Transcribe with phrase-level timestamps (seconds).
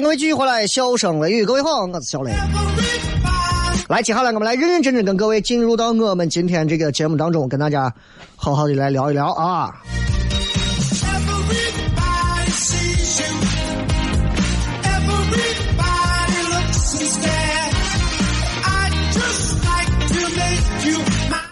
[0.00, 2.32] 迎各位继续回来，笑声雷雨，各位好，我是小雷。
[3.88, 7.92] 来，接下来我们来认认真真跟各位进入到我们今天这个节目当中，跟大家
[8.34, 9.70] 好好的来聊一聊啊。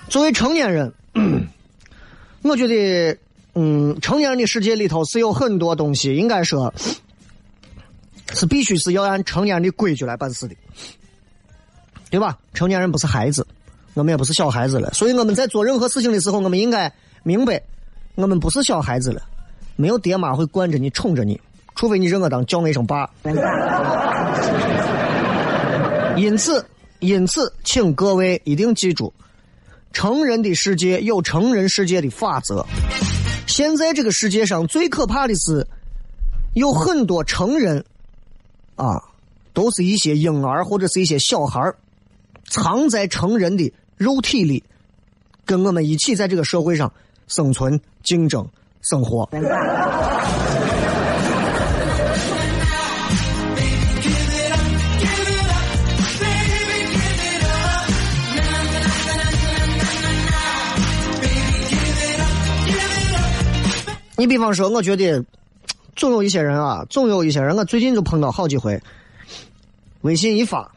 [0.08, 0.90] 作为成年人，
[2.42, 3.18] 我觉得，
[3.54, 6.72] 嗯，成年人的世界里头是有很多东西，应该说。
[8.34, 10.54] 是必须是要按成年人的规矩来办事的，
[12.10, 12.38] 对吧？
[12.54, 13.46] 成年人不是孩子，
[13.94, 17.60] 我们也不是小孩子了，所以我们在做任何事情的时候，我们应该明白，
[18.14, 19.22] 我们不是小孩子了，
[19.76, 21.40] 没有爹妈会惯着你、宠着你，
[21.74, 23.08] 除非你认我当叫我一声爸。
[26.16, 26.64] 因此，
[26.98, 29.12] 因此，请各位一定记住，
[29.92, 32.66] 成人的世界有成人世界的法则。
[33.46, 35.66] 现在这个世界上最可怕的是，
[36.54, 37.84] 有很多成人。
[38.78, 39.02] 啊，
[39.52, 41.74] 都是一些婴儿或者是一些小孩
[42.48, 44.62] 藏在成人的肉体里，
[45.44, 46.92] 跟我们一起在这个社会上
[47.26, 48.48] 生存、竞争、
[48.82, 49.28] 生活。
[64.16, 65.24] 你比方说，我觉得。
[65.98, 68.80] 总有一些人啊，总有一些人，我最近就碰到好几回。
[70.02, 70.70] 微信一发，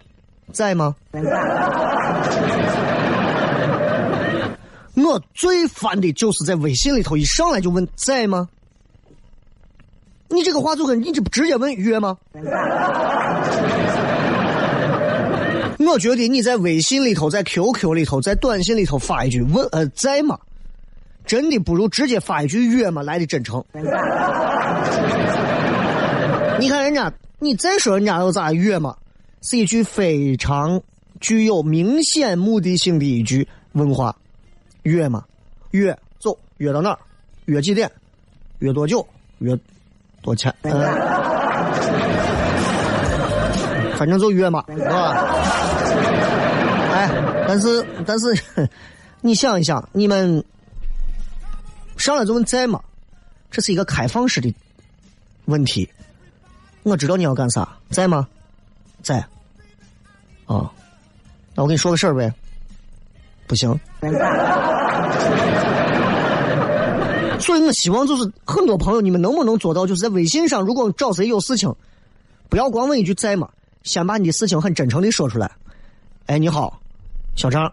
[0.52, 0.96] 在吗？
[4.96, 8.50] 我最烦的就是在微信里头一上来就问在吗？
[10.28, 12.18] 你这个话就跟你这不直接问约吗？
[15.78, 20.40] 我觉得你在微信里头、在 QQ 里头、在短信里头发一句问呃在吗？
[21.26, 23.64] 真的不如直接发一句约嘛来的真诚。
[26.60, 28.96] 你看人家，你再说人家又咋约嘛？
[29.42, 30.80] 是一句非常
[31.20, 34.16] 具有明显目的性的一句问话，
[34.84, 35.24] 约嘛？
[35.72, 37.00] 约走，约到哪儿？
[37.46, 37.90] 约几点？
[38.60, 39.04] 约多久？
[39.40, 39.58] 约
[40.22, 40.54] 多钱？
[43.98, 45.14] 反正就约嘛，是吧？
[46.94, 47.10] 哎，
[47.48, 48.34] 但是但是，
[49.22, 50.44] 你想一想，你们
[52.02, 52.82] 上来就问在吗？
[53.52, 54.52] 这是一个开放式的
[55.46, 55.88] 问题。
[56.82, 58.28] 我知道你要干啥，在吗？
[59.04, 59.20] 在。
[60.48, 60.72] 啊，
[61.54, 62.34] 那我跟你说个事儿呗。
[63.46, 63.70] 不行。
[67.40, 71.72] 所以我希望就是很多朋友，你们能不能做到，就是在微信上，如果找谁有事情，
[72.50, 73.48] 不要光问一句在吗，
[73.84, 75.52] 先把你的事情很真诚的说出来。
[76.26, 76.82] 哎，你好，
[77.36, 77.72] 小张，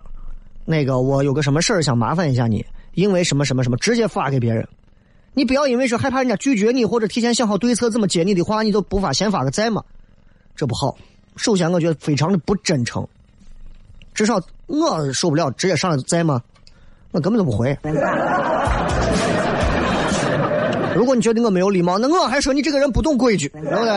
[0.64, 2.64] 那个我有个什么事儿想麻烦一下你，
[2.98, 4.66] 因为什么什么什么，直接发给别人。
[5.32, 9.80] 你不要因为说害怕人家拒绝你，或者提前想好对策怎么接你的话，你就不发先发个在吗？
[10.56, 10.98] 这不好。
[11.36, 13.06] 首先，我觉得非常的不真诚。
[14.14, 16.42] 至少我受不了直接上来在吗？
[17.12, 17.78] 我根本就不回。
[20.92, 23.92] 如果你觉得我没有礼貌，那我还说你这个人不懂规矩，对不对？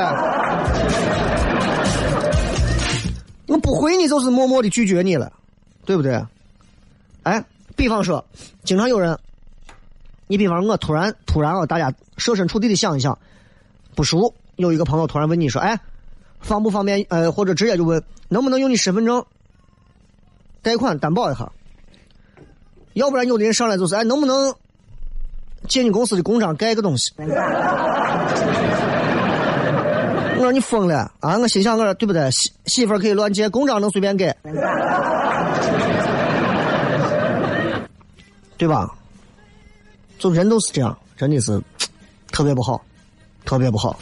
[3.48, 5.34] 我不回你，就是默默的拒绝你了，
[5.86, 6.24] 对不对？
[7.24, 7.44] 哎，
[7.82, 8.24] 比方说，
[8.64, 9.18] 经常有人，
[10.28, 13.18] 你比方我突然突然啊，大家设身处地的想一想，
[13.96, 15.80] 不熟，有一个朋友突然问你说，哎，
[16.40, 17.04] 方不方便？
[17.10, 19.26] 呃，或者直接就问，能不能用你身份证
[20.62, 21.52] 贷款担保一下？
[22.94, 24.54] 要不然有的人上来就是，哎，能不能？
[25.68, 27.26] 借你公司的公章盖个东西，我
[30.40, 31.36] 说你疯了啊！
[31.40, 32.30] 我心想我说对不对？
[32.30, 34.38] 媳媳妇可以乱借，公章能随便盖，
[38.62, 38.88] 对吧？
[40.20, 41.60] 就人都是这样，真的是
[42.32, 42.80] 特别不好，
[43.44, 43.98] 特别不好。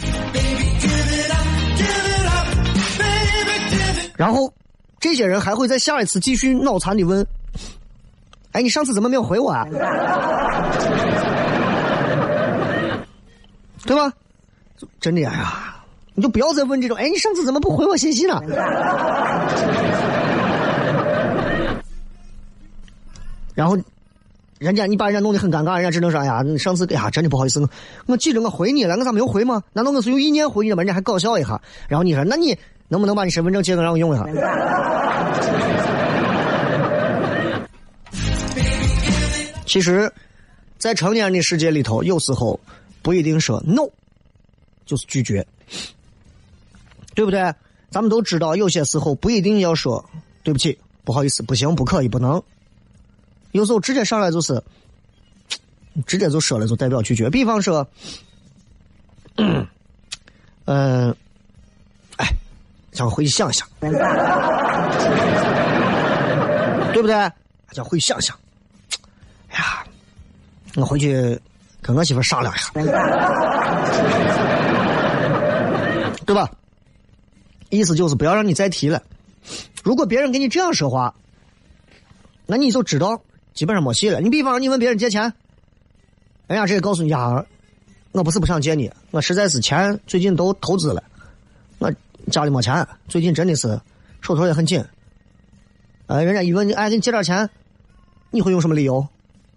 [4.18, 4.54] 然后
[5.00, 7.26] 这些人还会在下一次继续脑残的问
[8.52, 9.64] ：“哎，你上次怎么没有回我啊？”
[13.88, 14.12] 对吧？
[15.00, 15.74] 真的呀，
[16.16, 16.98] 你就不要再问这种。
[16.98, 18.38] 哎，你上次怎么不回我信息呢？
[23.56, 23.78] 然后，
[24.60, 27.70] 人家你把人家弄得很尴尬，人家只能说：“哎呀，上次哎呀，真的不好意思，我
[28.06, 29.64] 我记着我回你了，我咋没有回吗？
[29.74, 30.84] 难道我是有意念回你吗？
[30.84, 31.60] 人家还搞笑一下。
[31.88, 32.56] 然后你说，那你
[32.88, 34.28] 能不能把你身份证借我让我用一下？
[39.66, 40.12] 其实，
[40.78, 42.60] 在成年人的世界里头，有时候。
[43.02, 43.88] 不一定说 no，
[44.86, 45.48] 就是拒绝，
[47.16, 47.40] 对不对？
[47.90, 50.04] 咱们都知道，有些时候不一定要说
[50.44, 52.44] 对不起、不好意思、不行、不可以、不能。
[53.52, 54.62] 有时候直接上来就是，
[56.06, 57.30] 直接就说了，就代表拒绝。
[57.30, 57.88] 比方说，
[59.38, 59.66] 嗯，
[62.18, 62.28] 哎，
[62.92, 63.90] 想回去想想， 对
[67.02, 67.32] 不对？
[67.72, 68.36] 想回去想想。
[69.50, 69.84] 哎呀，
[70.76, 71.40] 我回去。
[71.82, 72.72] 跟我媳妇商量一下，
[76.26, 76.52] 对吧？
[77.70, 79.02] 意思就是不要让你再提了。
[79.82, 81.16] 如果别人跟你这样说话，
[82.46, 83.22] 那你就知道
[83.60, 84.22] 基本上没戏了。
[84.22, 85.22] 你比方说你问别人借钱，
[86.48, 87.44] 人家直接告诉你啊，
[88.14, 91.04] 我不是不想借你，我实在是钱最近都投资了，
[91.80, 91.92] 我
[92.32, 93.78] 家里没钱，最近真的是
[94.22, 94.82] 手头也很紧。
[96.08, 97.50] 呃，人家一问你，哎，给你借点钱，
[98.32, 99.06] 你会用什么理由？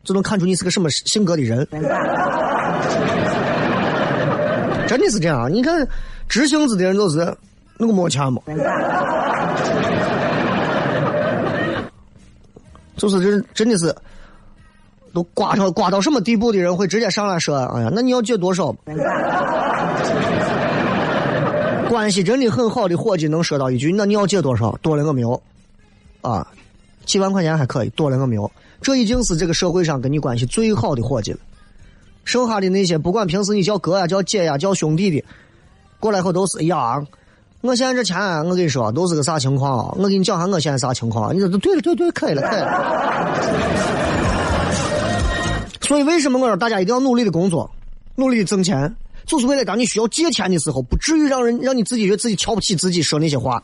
[0.03, 1.65] 就能看出你是个什么性格的人，
[4.89, 5.49] 真的是这样。
[5.49, 5.87] 你看，
[6.29, 7.19] 直性子的人都是
[7.79, 8.43] 那个没钱嘛，
[13.09, 13.93] 就是真真的是
[15.13, 18.73] 都刮到刮到什么地步的人会直接上来说：“哎呀，那你要借多少？”
[21.91, 24.71] 关系真的很好的伙计能说到一句：“那你要借多少？
[24.83, 25.43] 多了我没有
[26.21, 26.47] 啊，
[27.05, 28.49] 几万块钱还可以，多了我没有。”
[28.81, 31.39] 这已经是这个社会上跟你关系最好的伙计了，
[32.25, 35.25] 剩下的那些不管平时你叫哥呀、叫姐呀、叫兄弟的，
[35.99, 37.05] 过来后都是呀。
[37.63, 39.95] 我现在这钱，我跟你说都是个啥情况啊？
[39.97, 41.33] 我给你讲下我现在啥情况？
[41.33, 43.39] 你说对了，对对，可以了，可以了。
[45.83, 47.71] 所以为什么我说大家一定要努力的工作，
[48.17, 48.93] 努力的挣钱，
[49.27, 53.63] 就是为了当你需要借钱的时候，不至于让人让你自己觉得自己瞧不起自己，说那些话。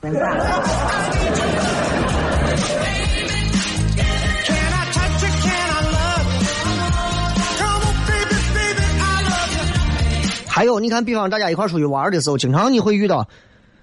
[10.46, 13.28] 还有，你看，比方大家一块出去玩的时候，经常你会遇到，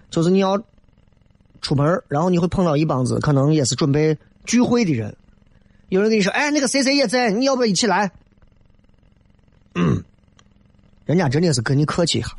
[0.10, 0.62] 就是你要
[1.62, 5.16] 出门，然后你会碰到一帮子可能也是准备聚会的人。
[5.90, 8.12] 有人跟你说：“哎，那个谁谁也在，你要不要一起来？”
[9.76, 10.02] 嗯，
[11.06, 12.30] 人家真的是跟你客气一下，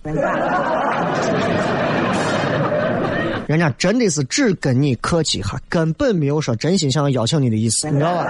[3.47, 8.25] 人家真的是只跟你客气一下，根本没有说真心想要邀请你的意思，你知道吧？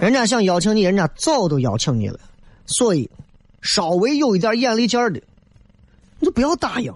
[0.00, 2.18] 人家想邀请你，人家早都邀请你了。
[2.66, 3.10] 所以，
[3.60, 5.20] 稍微有一点眼力劲儿的，
[6.24, 6.90] 你就不要答应。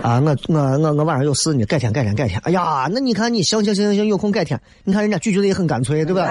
[0.00, 2.40] 啊，我我我我晚上有事呢，改天改天改天。
[2.44, 4.60] 哎呀，那你看你行行行行行，有空改天。
[4.84, 6.30] 你看人家拒绝的也很干脆，对吧？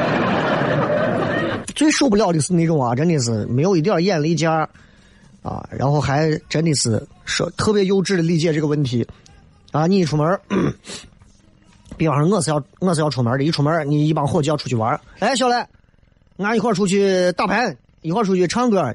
[1.76, 4.66] 最受不了的是那种啊，真的是没有一点眼力见儿
[5.42, 9.06] 啊，然后还真的是说特别幼稚的理解这个问题
[9.72, 10.40] 啊，你一出门。
[11.98, 15.56] 比方说，我是要我是要出门的，一出门你一帮伙计要出去玩哎，小雷，
[16.38, 18.94] 俺一块出去打牌，一块出去唱歌。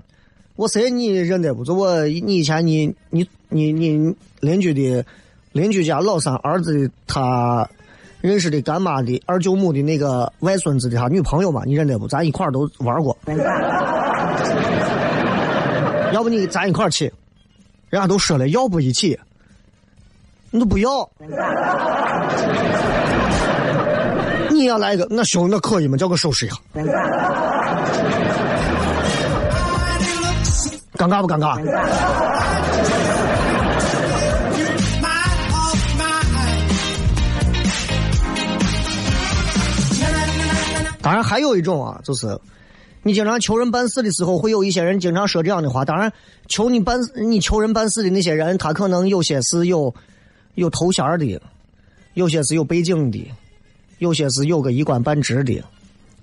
[0.56, 1.66] 我谁你认得不？
[1.66, 5.06] 就我你以前你你你你邻居的
[5.52, 7.70] 邻居家老三儿子的他
[8.22, 11.64] 认识的干妈的二舅母的那个外孙子的他女朋友嘛？
[11.66, 12.08] 你认得不？
[12.08, 13.18] 咱一块都玩过。
[16.14, 17.12] 要不你咱一块去？
[17.90, 19.20] 人家都说了，要不一起。
[20.52, 21.10] 你都不要，
[24.50, 25.98] 你要来一个，那行，那可以吗？
[25.98, 26.56] 叫我收拾一下。
[30.96, 31.62] 尴尬不尴尬？
[41.02, 42.40] 当然，还有一种啊，就是
[43.04, 45.86] 你经常求人办事的时候，会有一些人经常说这样的话。
[45.86, 46.12] 当然，
[46.48, 49.94] 求你办你求人办事的那些人，他可能有些是有
[50.56, 51.40] 有头衔的，
[52.16, 53.32] 有些是有背景的，
[54.00, 55.64] 有些是有个一官半职的。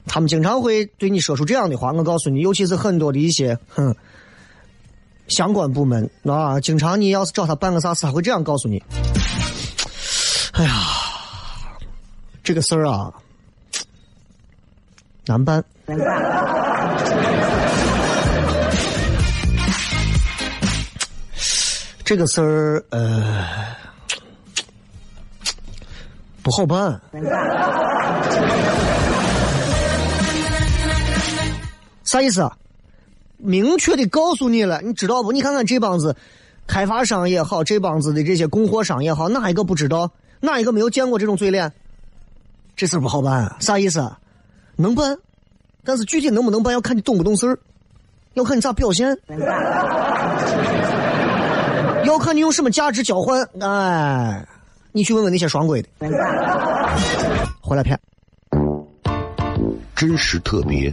[0.04, 1.92] 他们经常会对你说出这样的话。
[1.92, 3.94] 我告诉你，尤其是很多的一些哼
[5.32, 8.82] 相关部门啊，经常你要是找他办个啥事，他会这样告诉你
[10.52, 10.70] ：“哎呀，
[12.44, 13.10] 这个事儿啊。”
[15.24, 15.64] 难办。
[22.04, 23.46] 这个事儿，呃，
[26.42, 27.00] 不好办。
[32.04, 32.42] 啥意思？
[32.42, 32.52] 啊
[33.42, 35.32] 明确的告诉你了，你知道不？
[35.32, 36.16] 你看看这帮子
[36.66, 40.10] 开发商也好，这帮子的这些供货商也好，哪一个不知道？
[40.40, 41.72] 哪一个没有见过这种嘴脸？
[42.76, 43.54] 这事儿不好办。
[43.60, 44.12] 啥意思？
[44.76, 45.18] 能办，
[45.84, 47.58] 但是具体能不能办，要看你懂不懂事儿，
[48.34, 49.18] 要看你咋表现，
[52.04, 53.42] 要看你用什么价值交换。
[53.60, 54.46] 哎，
[54.92, 55.88] 你去问问那些双规的，
[57.60, 57.98] 回来骗。
[59.94, 60.92] 真实特别，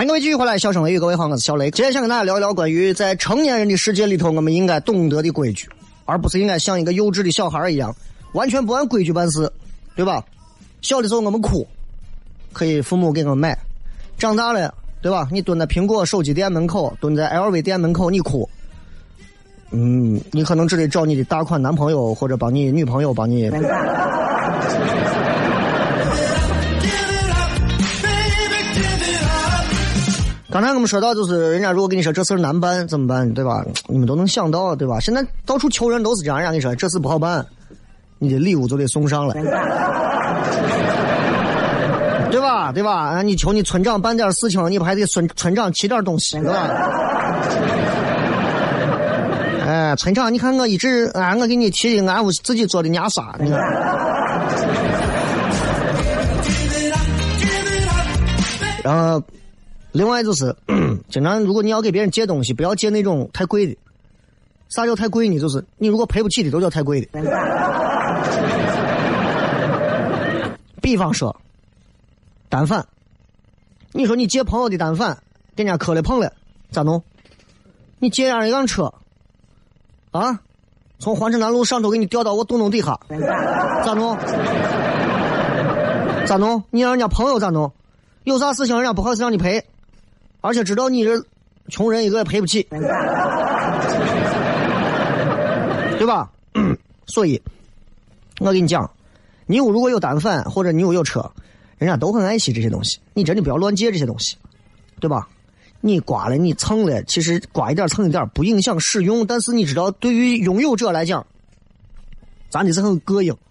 [0.00, 1.70] 欢迎各位继续回来，笑声雷雨，各位好，我是小雷。
[1.70, 5.68] 今天想跟大家聊一聊关于在成年人的世界里头，我们应该懂得的规矩，
[6.06, 7.94] 而不是应该像一个幼稚的小孩一样，
[8.32, 9.52] 完全不按规矩办事，
[9.94, 10.24] 对吧？
[10.80, 11.68] 小的时候我们哭，
[12.50, 13.54] 可以父母给我们买；
[14.16, 15.28] 长大了，对吧？
[15.30, 18.48] 你蹲在苹果手机店门口，蹲在 LV 店门口，你哭，
[19.70, 23.50] 嗯，你可能只得找你的大款男朋友或者帮你女朋友帮你。
[30.50, 33.64] 刚才我们说到，就是人家如果跟你说这事儿难办怎么办，对吧？
[33.86, 34.98] 你们都能想到，对吧？
[34.98, 37.46] 现在到处求人都是这样，人家跟你说这事不好办，
[38.18, 39.34] 你的礼物就得送上来，
[42.30, 42.72] 对吧？
[42.72, 42.92] 对吧？
[42.92, 46.68] 啊，你求你村长办点事情，你不还得村村长提点东西，对吧？
[49.68, 53.60] 哎，村长，你看我一直啊，我给你提的俺屋自己做的牙刷，你看。
[58.82, 59.22] 然后。
[59.92, 60.54] 另外就是，
[61.10, 63.76] 经常如果你要给别人借东西，不要借那种太贵的。
[64.68, 65.38] 啥叫太贵呢？
[65.40, 67.08] 就是你如果赔不起的，都叫太贵的。
[70.80, 71.34] 比方说，
[72.48, 72.86] 单反，
[73.92, 75.18] 你说你借朋友的单反，
[75.56, 76.32] 给人家磕了碰了，
[76.70, 77.02] 咋弄？
[77.98, 78.94] 你借人家一辆车，
[80.12, 80.40] 啊，
[81.00, 82.98] 从环城南路上头给你调到我洞洞底下，
[83.84, 84.16] 咋弄？
[86.26, 86.62] 咋弄？
[86.70, 87.72] 你让人家朋友咋弄？
[88.22, 89.64] 有啥事情人家不好意思让你赔？
[90.40, 91.22] 而且知道你这
[91.68, 92.62] 穷人一个也赔不起，
[95.98, 96.30] 对吧？
[97.06, 97.40] 所以，
[98.38, 98.90] 我跟你讲，
[99.46, 101.30] 你如果有单反或者你有有车，
[101.78, 102.98] 人家都很爱惜这些东西。
[103.14, 104.36] 你真的不要乱借这些东西，
[104.98, 105.28] 对吧？
[105.82, 111.26] 你刮了，你蹭了，其实刮一点蹭一点不影响使用，但是你知道，对于拥有者来讲，
[112.48, 113.36] 咱的是很膈应。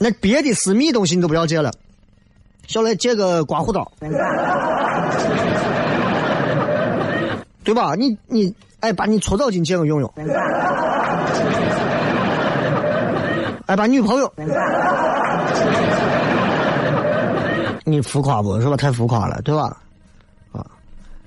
[0.00, 1.72] 那别的私密东西你都不要借了，
[2.68, 3.90] 小来借个刮胡刀，
[7.64, 7.94] 对吧？
[7.96, 10.12] 你你哎，把你搓澡巾借我用用，
[13.66, 14.30] 哎，把女朋友，
[17.84, 18.76] 你浮夸不是吧？
[18.76, 19.74] 太浮夸了，对吧？
[20.52, 20.66] 啊，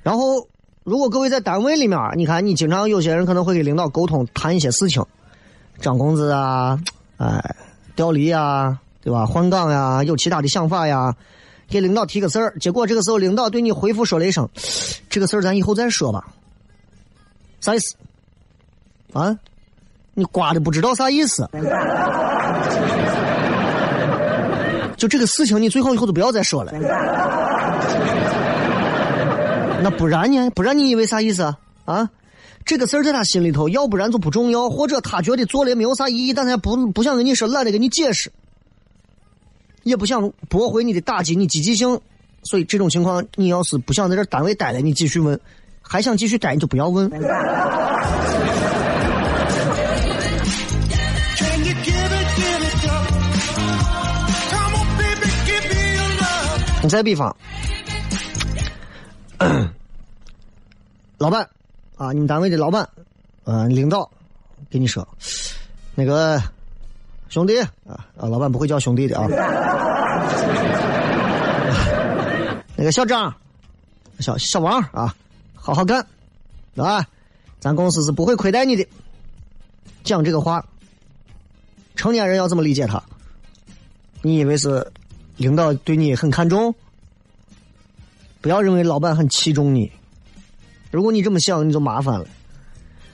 [0.03, 0.47] 然后
[0.83, 5.03] 如果各位在单位里面，你看你经常有些人可能会跟领导沟通谈一些事情，
[5.79, 6.79] 涨工资啊，
[7.17, 7.55] 哎。
[7.93, 9.25] 调离啊，对吧？
[9.25, 11.15] 换岗呀，有其他的想法呀，
[11.67, 14.47] 给领导提个事儿，结果这个时候领导对你回复说了一声
[15.09, 16.27] ：“这个事儿咱以后再说吧。”
[17.61, 17.95] 啥意思？
[19.13, 19.37] 啊？
[20.13, 21.49] 你瓜的不知道啥意思？
[24.97, 26.71] 就这个事情，你最好以后都不要再说了。
[29.81, 30.49] 那不然呢？
[30.51, 31.43] 不然你以为啥意思
[31.85, 32.07] 啊？
[32.63, 38.31] 这个事儿在他心里头，要不然就不重要，或者他觉得做了也没有啥意义，但他不不想跟你说，懒得跟你解释，
[39.83, 41.99] 也不想驳回你的打击，你积极性。
[42.43, 45.37] 所以这种情况，你要是不想在这单位待了，你继续问；
[45.81, 47.09] 还想继续待，你就不要问。
[56.83, 57.35] 你再比方，
[61.19, 61.47] 老板。
[61.97, 62.89] 啊，你们单位的老板，
[63.43, 64.09] 嗯，领导，
[64.71, 65.07] 跟你说，
[65.93, 66.41] 那个
[67.31, 69.25] 兄弟啊，啊，老板不会叫兄弟的啊。
[72.75, 73.33] 那个小张，
[74.19, 75.15] 小小王啊，
[75.55, 76.05] 好好干，
[76.75, 77.07] 啊，
[77.61, 78.85] 咱公司是不会亏待你的。
[80.03, 80.65] 讲这个话，
[81.95, 83.01] 成年人要这么理解他？
[84.21, 84.91] 你以为是
[85.37, 86.75] 领导对你很看重？
[88.41, 89.89] 不要认为老板很器重你。
[90.91, 92.27] 如果你这么想，你就麻烦了。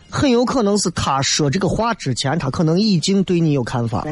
[0.10, 4.06] 很有可能是他说这个话之前，他可能已经对你有看法，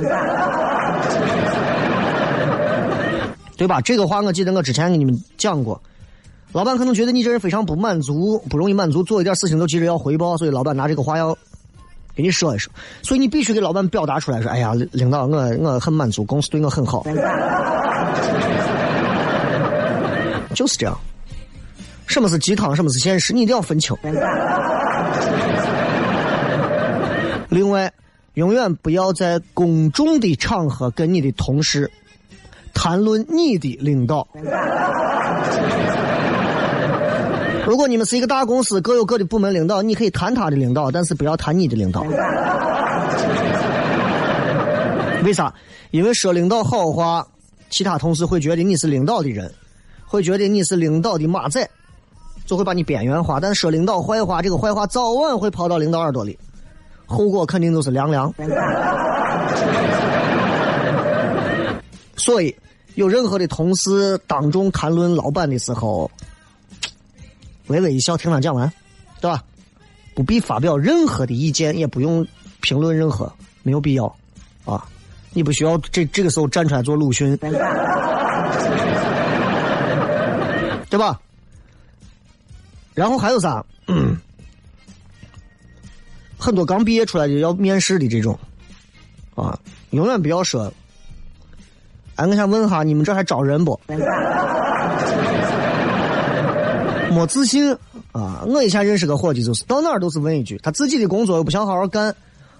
[3.57, 3.79] 对吧？
[3.81, 5.81] 这个话我记得我之前给你们讲过。
[6.51, 11.37] 老板可能觉得你这人非常不满足，不容易满足，做一点事情都急着要回报，所以老板拿这个话要
[12.15, 12.71] 给你说一说。
[13.01, 17.03] 所以你必须给老板表达出来，说：“哎呀，领导，我我很满足，公司对我很好。”
[20.53, 20.97] 就是这样。
[22.07, 23.93] 什么是鸡汤，什么是现实，你一定要分清。
[27.49, 27.91] 另外，
[28.33, 31.89] 永远不要在公众的场合跟你的同事
[32.73, 34.27] 谈论你的领导。
[37.65, 42.01] 如果你们是一个大公司，各有各的部门领导，你可以谈他的领导，但是不要谈你的领导。
[45.23, 45.53] 为啥？
[45.91, 47.25] 因为说领导好话，
[47.69, 49.51] 其他同事会觉得你是领导的人，
[50.05, 51.67] 会觉得你是领导的马仔。
[52.45, 56.37] 就会把你边缘化，但说领导坏话，这个坏话早晚会跑到领导耳朵里，
[57.05, 58.33] 后果肯定都是凉凉。
[62.17, 62.55] 所以，
[62.95, 66.09] 有任何的同事当众谈论老板的时候，
[67.67, 68.71] 微微一笑，听他讲完，
[69.21, 69.43] 对吧？
[70.15, 72.25] 不必发表任何的意见，也不用
[72.61, 73.31] 评论任何，
[73.63, 74.05] 没有必要
[74.63, 74.85] 啊！
[75.33, 77.35] 你不需要这这个时候站出来做鲁迅，
[80.89, 81.19] 对吧？
[82.93, 83.61] 然后还有啥？
[86.45, 88.37] 很多刚毕业出来的要面试的这种，
[89.33, 89.57] 啊，
[89.89, 90.71] 永远不要说。
[92.17, 93.79] 俺，我想问哈，你们这还招人不？
[97.09, 97.75] 没自信
[98.11, 98.43] 啊！
[98.45, 102.15] 我以前认识个伙计，就是到哪儿都是问一句，他自己的工作又不想好好干，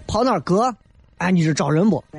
[0.08, 0.74] 跑哪儿哥？
[1.18, 2.02] 哎，你这招人不？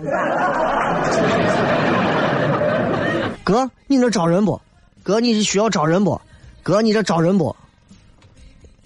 [3.44, 4.62] 哥，你这招人不？
[5.04, 6.22] 哥，你需要招人不？
[6.64, 7.54] 哥，你这招人不？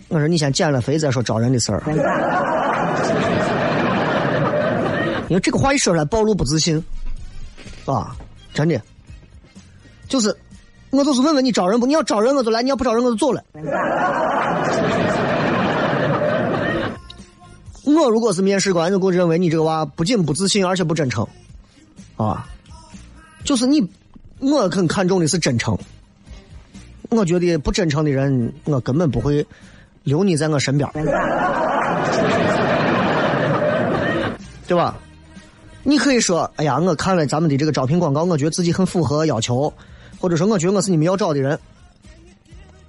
[0.07, 1.79] 我说你先减了肥再说招人的事儿，
[5.29, 6.83] 因为这个话一说出来暴露不自信，
[7.85, 8.15] 啊，
[8.53, 8.81] 真的，
[10.07, 10.35] 就是
[10.89, 11.85] 我就是问问你招人不？
[11.85, 13.43] 你要招人我就来，你要不招人我就走了。
[17.83, 21.25] 我如果是面试官，就我认为你这个娃不仅不自信，而且不真诚，
[22.17, 22.47] 啊，
[23.43, 23.81] 就是你，
[24.39, 25.77] 我很看重的是真诚。
[27.09, 29.45] 我觉得不真诚的人，我根本不会。
[30.03, 30.89] 留你在我身边，
[34.71, 34.95] 对吧？
[35.83, 39.73] 你可以说：“哎呀，我看了咱们的这个招聘广告，我觉得自己很符合要求，
[40.17, 41.59] 或者说我觉得我是你们要招的人，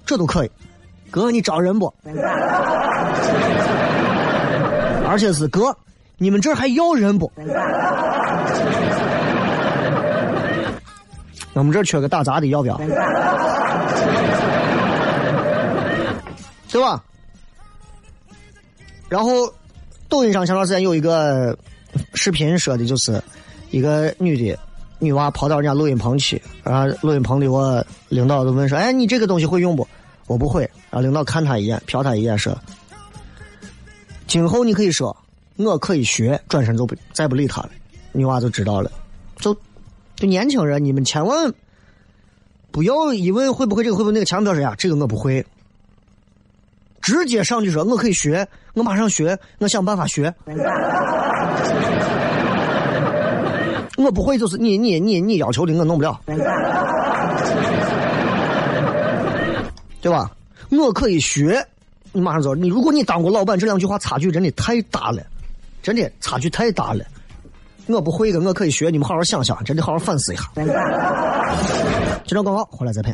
[0.05, 0.51] 这都可以。”
[1.11, 1.93] 哥，你招人不？
[5.05, 5.75] 而且是哥，
[6.17, 7.29] 你们这还要人不？
[11.51, 12.77] 我们这缺个打杂的，要不要？
[16.71, 17.03] 对吧？
[19.09, 19.53] 然后，
[20.07, 21.57] 抖音上前段时间有一个
[22.13, 23.21] 视频说的，就是
[23.71, 24.57] 一个女的
[24.99, 29.87] 女娃跑到人家录音棚去，然后录音棚里我领导都问说：“哎，你这个东西会用不？”
[30.27, 30.61] 我不会。
[30.89, 32.57] 然后领导看他一眼，瞟他一眼说
[34.27, 35.15] ：“今后你可以说
[35.57, 37.69] 我可以学。”转身就不再不理他了。
[38.13, 38.91] 女娃就知道了，
[39.37, 39.53] 就
[40.15, 41.53] 就年轻人，你们千万
[42.71, 45.45] 不要一问会不会这个会不会那个，千万不要说呀，这个我不会。
[47.03, 50.33] 直接上去说，我可以学，我马上学，我想办法学。
[53.97, 56.19] 我不会，就是你你你你要求的，我弄不了，
[60.01, 60.31] 对吧？
[60.71, 61.63] 我可以学，
[62.13, 62.55] 你马上走。
[62.55, 65.21] 你如果你当过老板，这两句话差距真的太大了，
[65.81, 67.03] 真的差距太大了。
[67.87, 70.43] 我不会的，我可以学，你们好好想想，真的好好反思一下。
[72.25, 73.13] 这张广告回来再拍。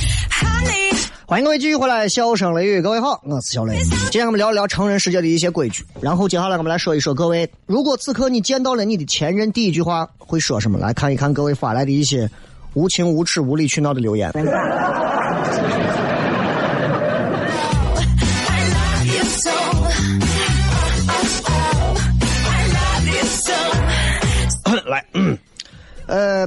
[1.31, 3.81] 欢迎各位继续回来，笑声雷雨，各位好，我是小雷。
[4.11, 10.77] 今天我们聊一聊成人世界的一些规矩，然后接下来我们来说一说各位，如果此刻你见到了你的前任，第一句话会说什么？
[10.77, 12.29] 来看一看各位发来的一些
[12.73, 14.29] 无情无耻、无理取闹的留言。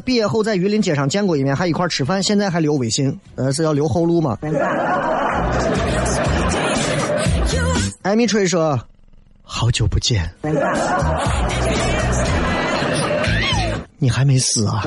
[0.00, 4.38] 毕业后在榆林街上见过一面，还一块吃饭，现在还留微信，呃，是要留后路吗？
[8.02, 8.78] 艾米吹说
[9.42, 10.30] ：“好久不见，
[13.98, 14.82] 你还没死啊？”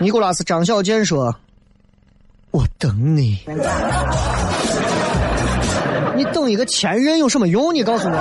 [0.00, 1.34] 尼古拉斯张小健说
[2.50, 3.38] ：“我等你，
[6.16, 7.74] 你等一个前任有什么用？
[7.74, 8.14] 你告诉我。”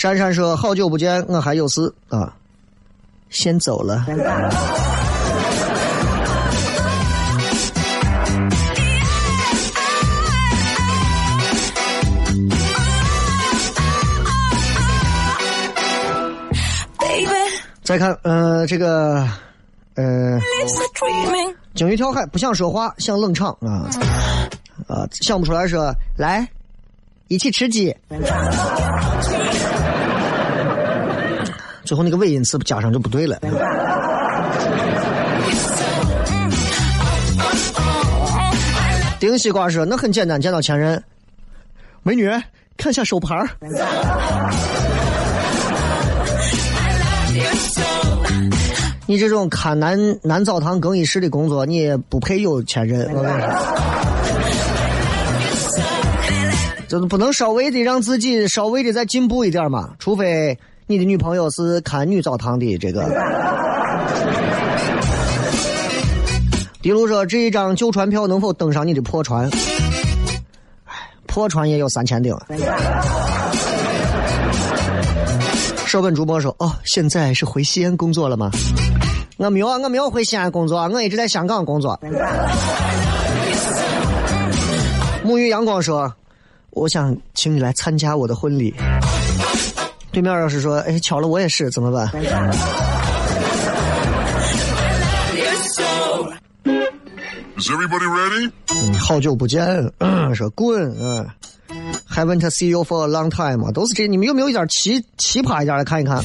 [0.00, 1.92] 珊珊说：“好久不见，我还有事。
[2.08, 2.34] 啊，
[3.28, 4.06] 先走了。”
[17.84, 19.28] 再看，呃，这个，
[19.96, 20.40] 呃，
[21.74, 23.84] 鲸鱼跳海不想说话，想冷场啊，
[24.88, 26.48] 啊，想不出来说来，
[27.28, 27.94] 一起吃鸡。
[31.90, 33.36] 最后那个尾音词加上就不对了。
[39.18, 41.02] 丁西瓜说：“那很简单，见到前任，
[42.04, 42.30] 美女，
[42.76, 43.34] 看下手牌
[49.08, 53.12] 你这种看男男澡堂更衣室的工作，你也不配有前任。
[53.12, 53.50] 我跟你说，
[56.86, 60.56] 就是不能稍微的让自己稍微的再进步一点嘛，除非。
[60.90, 63.04] 你的女朋友是看女澡堂的，这个。
[66.82, 69.48] 迪路说：“这一张旧船票能否登上你的破船？”
[70.86, 70.92] 哎，
[71.28, 72.36] 破船也有三千顶。
[75.86, 78.50] 舍本主播说：“哦，现在是回西安工作了吗？”
[79.38, 81.96] 我没有啊，我没有回西安工作，我一直在香港工作。
[85.24, 86.12] 沐浴阳光说
[86.70, 88.74] ：“我想请你来参加我的婚礼。”
[90.12, 92.08] 对面要是说，哎，巧了，我也是，怎么办
[97.56, 98.50] ？Is everybody ready？
[98.74, 99.64] 嗯，好久不见，
[100.34, 101.26] 说滚，嗯
[102.10, 106.20] ，Haven't seen you for a long time，都是这，你们有没有一点奇奇葩一点的看一看？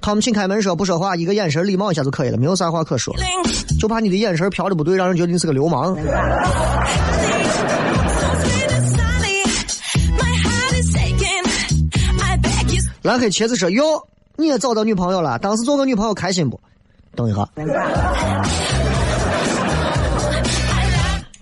[0.00, 3.12] 他们请开门说不说话，一个眼神礼貌一下就可以了，没有啥话可说，
[3.80, 5.96] 就怕你的眼神瞟的不对，让人觉得你是个流氓。
[13.08, 15.38] 蓝黑茄子说：“哟，你也找到女朋友了？
[15.38, 16.60] 当时做个女朋友开心不？”
[17.16, 17.48] 等一下。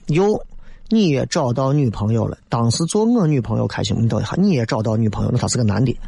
[0.07, 0.41] 哟，
[0.91, 2.39] 你也找到女朋友了？
[2.49, 4.03] 当时做我女朋友开心不？
[4.03, 5.31] 你等一下，你也找到女朋友？
[5.33, 5.99] 那他是个男的。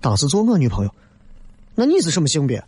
[0.00, 0.90] 当时做我女朋友，
[1.76, 2.60] 那你是什么性别？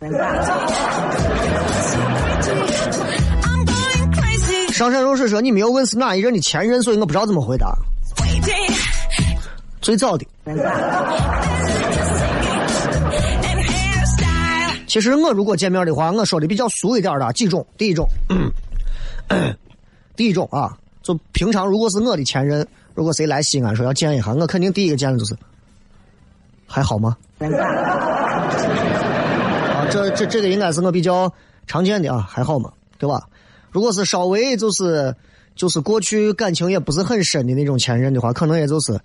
[4.71, 7.77] 上山若水说：“你没有问是哪一任的前任，所以我不知道怎么回答。”
[9.81, 10.25] 最早的。
[14.91, 17.65] 其实我如果见面的话，我说的比较俗一点的几种。
[17.77, 18.05] 第一种，
[20.17, 25.33] 第一种啊，就平常如果是我的前任，如果谁来西安说要见一下，我肯定第一个见的就是
[26.67, 27.15] 还好吗？
[27.39, 27.47] 啊，
[29.89, 31.33] 这这这个应该是我比较
[31.67, 32.69] 常见的啊，还好吗？
[32.99, 33.29] 对吧？
[33.71, 35.15] 如果是稍微就是
[35.55, 38.99] 就是过去感情也不是很深的那种前任的话，可能也就是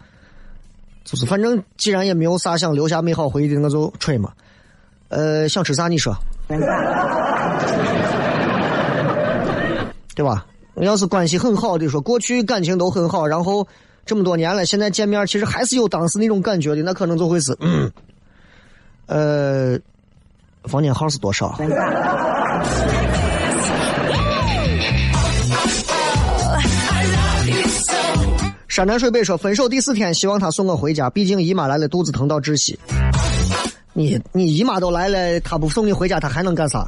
[1.05, 4.33] 就是反正既然也没有啥想留下美好回忆的，我就吹嘛。
[5.09, 5.88] 呃，想吃啥？
[5.88, 6.16] 你说，
[10.14, 10.47] 对吧？
[10.77, 13.66] 要是关系很好的，说过去感情都很好，然后
[14.05, 17.57] 这么多年了，现在见面其实还是有当时那种感觉的，那可能就会是，
[19.07, 19.79] 呃，
[20.64, 21.59] 房间号是多少？
[28.69, 32.79] 山南水北说，分手第四天，希望他送我回家，毕竟姨妈来了，肚子疼到窒息。
[33.96, 36.87] 你你姨妈都来了，他不送你回家，他还能干啥？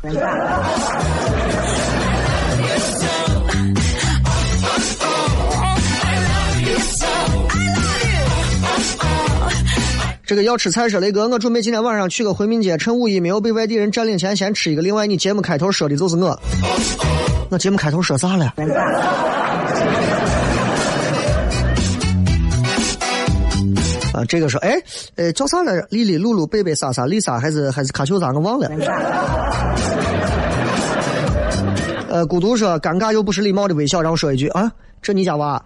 [10.27, 14.83] 这个要吃菜说雷哥，我准备今天晚上去个回民街，趁五一没有被外地人占领前先吃一个。
[14.83, 16.39] 另外，你节目开头说的就是我，
[17.49, 18.53] 我节目开头说啥了？
[24.19, 24.75] 啊，这个说，哎，
[25.15, 25.87] 呃，叫啥来着？
[25.91, 28.33] 丽丽、露露、贝贝、莎莎、丽莎，还是还是卡秋莎？
[28.33, 28.69] 我忘了。
[32.11, 35.63] 呃，孤独说，尴尬又不失礼貌的微笑，然后说一句啊，这你家娃。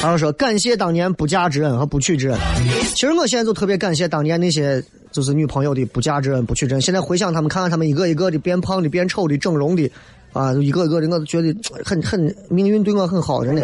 [0.00, 2.38] 然后说感谢当年不嫁之恩和不娶之恩。
[2.94, 6.80] 其实我现在就特别感谢当年那些就是女朋友的不嫁之恩、不娶之恩。
[6.80, 9.90] 现在回想他们，看看他们一个一个的变胖的、变丑的、整容的。
[10.32, 13.62] 啊，一个一个的，我都觉得很很命运对我很好，真的。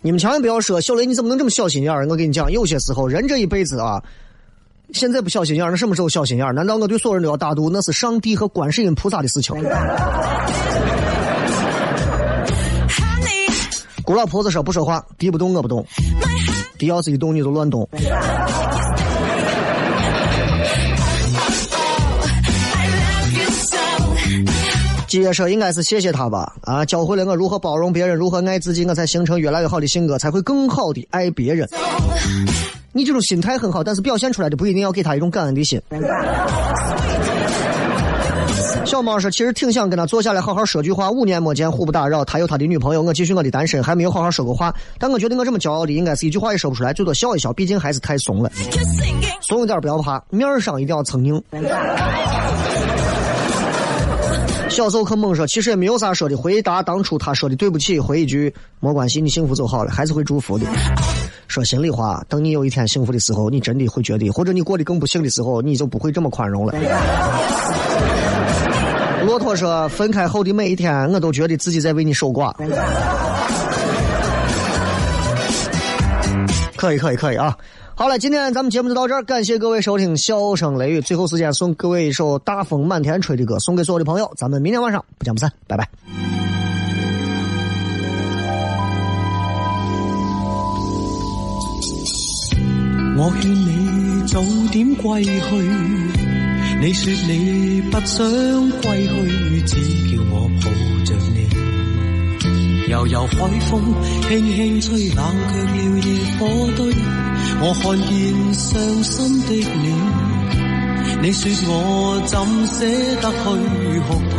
[0.00, 2.06] 你们千万不要说小雷，你怎么能这么小心眼儿？
[2.08, 4.02] 我跟你讲，有些时候人这一辈子啊，
[4.92, 6.52] 现在不小心眼儿，那什么时候小心眼儿？
[6.52, 7.70] 难道我对所有人都要大度？
[7.70, 9.56] 那是上帝和观世音菩萨的事情。
[14.04, 15.84] 古老婆子说不说话，敌不动我不动，
[16.76, 17.88] 敌要是一动你就乱动。
[25.22, 31.68] 接说应该是谢谢他吧，啊，教会了我如何包容别人，如何爱自己，我才形成越来越好的性格，才会更好的爱别人。
[32.92, 35.80] 你这种心态很好，但是表现出来的不一定要给他一种感恩的心。
[38.84, 41.10] 小猫说，其实挺想跟他坐下来好好说句话。
[41.10, 42.24] 五年没见，互不打扰。
[42.24, 44.72] 他有他的女朋友，我继续我的单身，还没有好好说过话。
[44.98, 47.52] 但我觉得我这么骄傲的，应该是一句话也说不出来，最多笑一笑。
[47.52, 48.50] 毕竟还是太怂了，
[49.42, 51.42] 怂一点不要怕，面上一定要撑硬。
[54.74, 56.36] 小时候可猛说，其实也没有啥说的。
[56.36, 60.66] 回答当初他说的对不起，回一句没关系，你幸福就好了，还是会祝福的。
[61.46, 66.74] 说心里话，等你有一天幸福的时候，你真的会觉得，或者你过得更不幸的时候，你就不会这么宽容了。
[69.24, 72.52] 骆驼说，分开后的每一天，我都觉得自己在为你守寡。
[76.76, 77.56] 可以，可以，可以啊。
[77.96, 80.98] 好了，今天咱们节目就到这儿，感谢各位收听《笑声雷雨》。
[81.02, 84.28] 最后时间送各位一首《大风满天吹》的歌，送给所有的朋友。
[84.36, 85.88] 咱们明天晚上不见不散，拜拜。
[93.16, 95.40] 我劝你早点归去，
[96.80, 99.06] 你说你不想归
[99.68, 100.13] 去，
[102.94, 103.36] 悠悠海
[103.68, 103.82] 风
[104.28, 105.18] 轻轻吹，冷
[105.50, 106.94] 却了野火堆。
[107.60, 108.10] 我看见
[108.54, 109.50] 伤心的
[109.82, 109.86] 你，
[111.20, 111.42] 你说
[111.74, 112.86] 我怎舍
[113.20, 113.42] 得去
[114.06, 114.36] 哭，太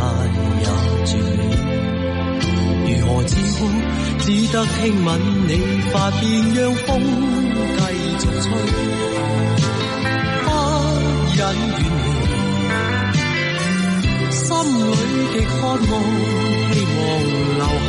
[0.62, 0.64] 也
[1.04, 1.42] 绝美。
[2.88, 3.58] 如何止哭？
[4.20, 5.08] 只得轻吻
[5.46, 5.52] 你
[5.92, 6.88] 发边，让风
[7.76, 7.80] 继
[8.18, 8.48] 续吹，
[10.46, 10.48] 不
[11.36, 11.44] 忍远
[11.76, 11.78] 离。
[14.32, 14.96] 心里
[15.30, 15.92] 极渴望，
[16.72, 16.98] 希望
[17.58, 17.88] 留下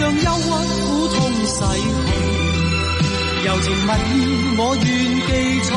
[0.00, 0.50] 要将忧郁
[0.86, 2.10] 苦痛洗去，
[3.44, 4.14] 柔情蜜意
[4.56, 4.86] 我愿
[5.26, 5.30] 记
[5.66, 5.70] 取，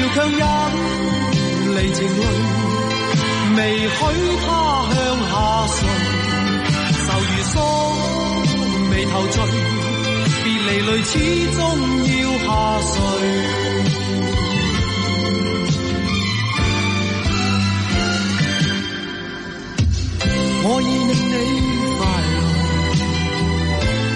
[0.00, 0.42] 要强忍
[1.76, 2.22] 离情泪，
[3.56, 3.94] 未许
[4.44, 4.46] 他
[4.90, 4.96] 向
[5.30, 5.32] 下
[5.68, 5.78] 垂，
[7.06, 7.54] 愁如锁
[8.90, 9.38] 眉头聚。
[10.42, 11.12] 别离泪始
[11.54, 11.58] 终
[12.08, 12.10] 要
[12.42, 12.48] 下
[12.90, 12.92] 垂，
[20.64, 21.34] 我已令你，